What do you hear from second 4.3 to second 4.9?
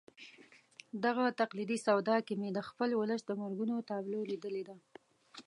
لیدلې ده.